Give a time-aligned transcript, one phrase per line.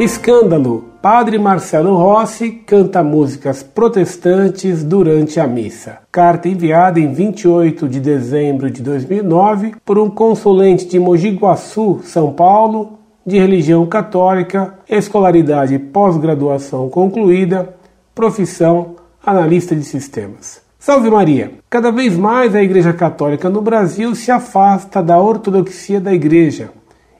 [0.00, 0.86] Escândalo.
[1.02, 5.98] Padre Marcelo Rossi canta músicas protestantes durante a missa.
[6.10, 12.32] Carta enviada em 28 de dezembro de 2009 por um consulente de Mogi Guaçu, São
[12.32, 17.74] Paulo, de religião católica, escolaridade pós-graduação concluída,
[18.14, 20.62] profissão analista de sistemas.
[20.78, 21.52] Salve Maria!
[21.68, 26.70] Cada vez mais a Igreja Católica no Brasil se afasta da ortodoxia da Igreja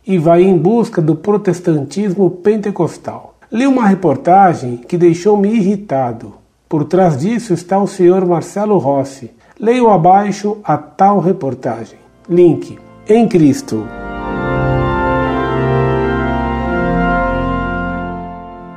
[0.06, 3.34] e vai em busca do protestantismo pentecostal.
[3.52, 6.34] Li uma reportagem que deixou-me irritado.
[6.68, 9.30] Por trás disso está o senhor Marcelo Rossi.
[9.58, 11.98] Leio abaixo a tal reportagem.
[12.28, 12.78] Link
[13.08, 13.86] em Cristo.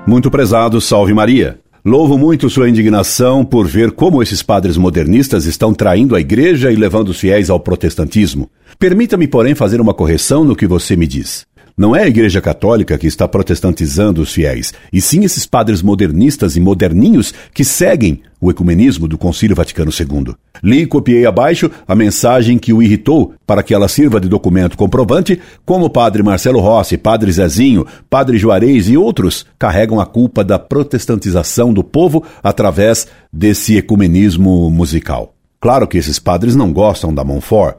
[0.05, 1.62] Muito prezado, salve Maria.
[1.85, 6.77] Louvo muito sua indignação por ver como esses padres modernistas estão traindo a igreja e
[6.77, 8.49] levando os fiéis ao protestantismo.
[8.79, 11.45] Permita-me, porém, fazer uma correção no que você me diz.
[11.75, 16.55] Não é a Igreja Católica que está protestantizando os fiéis, e sim esses padres modernistas
[16.55, 20.35] e moderninhos que seguem o ecumenismo do Concílio Vaticano II.
[20.61, 24.77] Li e copiei abaixo a mensagem que o irritou para que ela sirva de documento
[24.77, 30.59] comprovante, como padre Marcelo Rossi, padre Zezinho, padre Juarez e outros carregam a culpa da
[30.59, 35.33] protestantização do povo através desse ecumenismo musical.
[35.59, 37.77] Claro que esses padres não gostam da Montfort,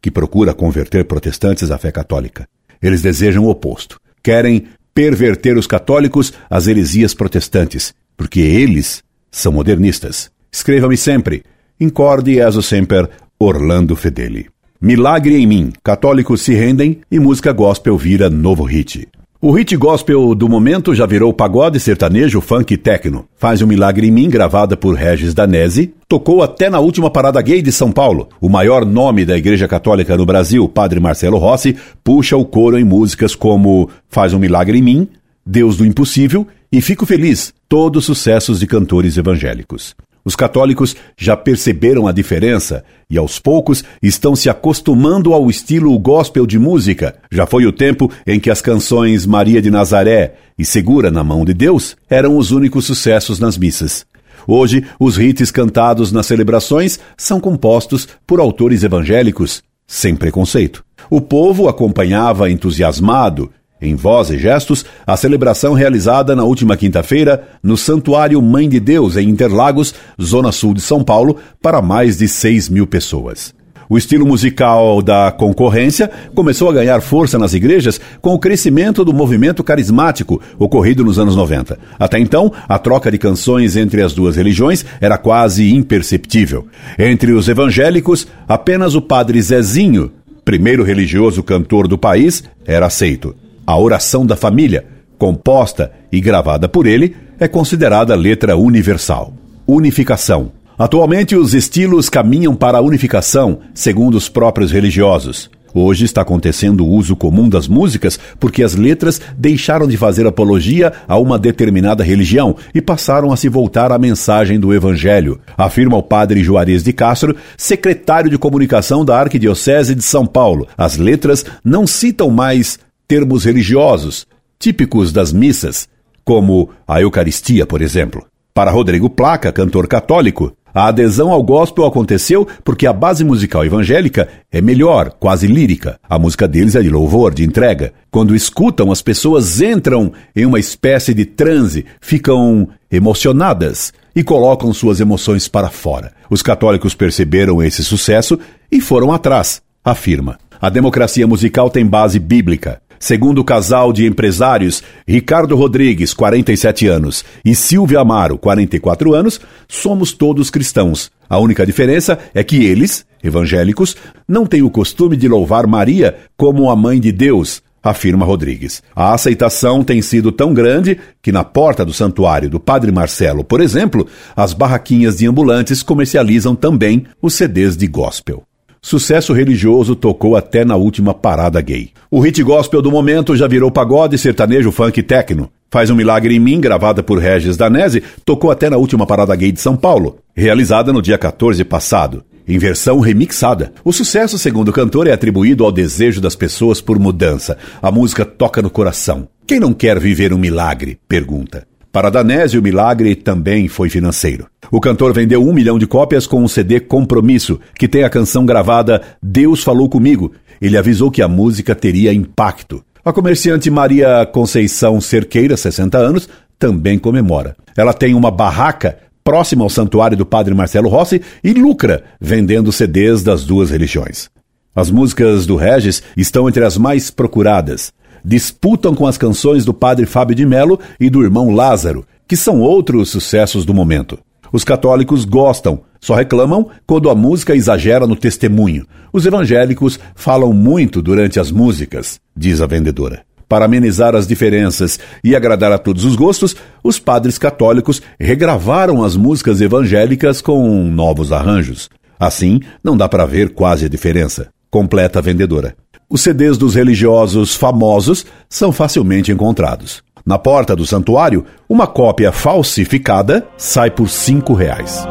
[0.00, 2.48] que procura converter protestantes à fé católica.
[2.82, 3.98] Eles desejam o oposto.
[4.22, 10.30] Querem perverter os católicos às heresias protestantes, porque eles são modernistas.
[10.50, 11.42] Escreva-me sempre.
[11.78, 14.46] Incorde eso semper Orlando Fedeli.
[14.80, 15.72] Milagre em mim.
[15.84, 19.06] Católicos se rendem e música gospel vira novo hit.
[19.46, 23.26] O hit gospel do momento já virou pagode, sertanejo, funk e techno.
[23.36, 27.62] Faz um milagre em mim, gravada por Regis Danese, tocou até na última parada gay
[27.62, 28.28] de São Paulo.
[28.40, 32.82] O maior nome da Igreja Católica no Brasil, Padre Marcelo Rossi, puxa o coro em
[32.82, 35.08] músicas como Faz um milagre em mim,
[35.46, 39.94] Deus do impossível e Fico feliz, todos sucessos de cantores evangélicos.
[40.26, 46.44] Os católicos já perceberam a diferença e aos poucos estão se acostumando ao estilo gospel
[46.44, 47.14] de música.
[47.30, 51.44] Já foi o tempo em que as canções Maria de Nazaré e Segura na Mão
[51.44, 54.04] de Deus eram os únicos sucessos nas missas.
[54.48, 60.84] Hoje, os hits cantados nas celebrações são compostos por autores evangélicos, sem preconceito.
[61.08, 67.76] O povo acompanhava entusiasmado em voz e gestos, a celebração realizada na última quinta-feira no
[67.76, 72.68] Santuário Mãe de Deus, em Interlagos, zona sul de São Paulo, para mais de 6
[72.68, 73.54] mil pessoas.
[73.88, 79.12] O estilo musical da concorrência começou a ganhar força nas igrejas com o crescimento do
[79.12, 81.78] movimento carismático ocorrido nos anos 90.
[81.98, 86.66] Até então, a troca de canções entre as duas religiões era quase imperceptível.
[86.98, 90.10] Entre os evangélicos, apenas o padre Zezinho,
[90.44, 93.36] primeiro religioso cantor do país, era aceito.
[93.66, 94.86] A oração da família,
[95.18, 99.32] composta e gravada por ele, é considerada letra universal.
[99.66, 100.52] Unificação.
[100.78, 105.50] Atualmente, os estilos caminham para a unificação, segundo os próprios religiosos.
[105.74, 110.92] Hoje está acontecendo o uso comum das músicas porque as letras deixaram de fazer apologia
[111.08, 116.02] a uma determinada religião e passaram a se voltar à mensagem do Evangelho, afirma o
[116.02, 120.66] padre Juarez de Castro, secretário de comunicação da Arquidiocese de São Paulo.
[120.78, 124.26] As letras não citam mais termos religiosos,
[124.58, 125.88] típicos das missas,
[126.24, 128.26] como a Eucaristia, por exemplo.
[128.52, 134.28] Para Rodrigo Placa, cantor católico, a adesão ao gospel aconteceu porque a base musical evangélica
[134.52, 135.98] é melhor, quase lírica.
[136.06, 137.94] A música deles é de louvor, de entrega.
[138.10, 145.00] Quando escutam, as pessoas entram em uma espécie de transe, ficam emocionadas e colocam suas
[145.00, 146.12] emoções para fora.
[146.28, 148.38] Os católicos perceberam esse sucesso
[148.70, 150.38] e foram atrás, afirma.
[150.60, 152.82] A democracia musical tem base bíblica.
[152.98, 160.12] Segundo o casal de empresários Ricardo Rodrigues, 47 anos, e Silvia Amaro, 44 anos, somos
[160.12, 161.10] todos cristãos.
[161.28, 163.96] A única diferença é que eles, evangélicos,
[164.28, 168.82] não têm o costume de louvar Maria como a mãe de Deus, afirma Rodrigues.
[168.94, 173.60] A aceitação tem sido tão grande que na porta do santuário do Padre Marcelo, por
[173.60, 178.42] exemplo, as barraquinhas de ambulantes comercializam também os CDs de gospel.
[178.86, 181.90] Sucesso religioso tocou até na última parada gay.
[182.08, 185.50] O hit gospel do momento já virou pagode, sertanejo, funk e techno.
[185.68, 189.50] Faz um Milagre em Mim, gravada por Regis Danese, tocou até na última parada gay
[189.50, 193.72] de São Paulo, realizada no dia 14 passado, em versão remixada.
[193.84, 197.58] O sucesso, segundo o cantor, é atribuído ao desejo das pessoas por mudança.
[197.82, 199.26] A música toca no coração.
[199.48, 200.96] Quem não quer viver um milagre?
[201.08, 201.66] Pergunta.
[201.96, 204.46] Para Danese, o milagre também foi financeiro.
[204.70, 208.44] O cantor vendeu um milhão de cópias com um CD Compromisso, que tem a canção
[208.44, 210.32] gravada Deus Falou Comigo.
[210.60, 212.84] Ele avisou que a música teria impacto.
[213.02, 216.28] A comerciante Maria Conceição Cerqueira, 60 anos,
[216.58, 217.56] também comemora.
[217.74, 223.22] Ela tem uma barraca próxima ao santuário do Padre Marcelo Rossi e lucra vendendo CDs
[223.22, 224.28] das duas religiões.
[224.74, 227.90] As músicas do Regis estão entre as mais procuradas.
[228.28, 232.60] Disputam com as canções do Padre Fábio de Melo e do irmão Lázaro, que são
[232.60, 234.18] outros sucessos do momento.
[234.52, 238.84] Os católicos gostam, só reclamam quando a música exagera no testemunho.
[239.12, 243.22] Os evangélicos falam muito durante as músicas, diz a vendedora.
[243.48, 249.14] Para amenizar as diferenças e agradar a todos os gostos, os padres católicos regravaram as
[249.14, 251.88] músicas evangélicas com novos arranjos.
[252.18, 254.48] Assim, não dá para ver quase a diferença.
[254.68, 255.76] Completa a vendedora.
[256.08, 260.04] Os CDs dos religiosos famosos são facilmente encontrados.
[260.24, 265.04] Na porta do santuário, uma cópia falsificada sai por cinco reais.